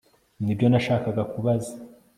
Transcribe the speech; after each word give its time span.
Nibyo 0.43 0.65
nashakaga 0.71 1.21
kubaza 1.31 1.73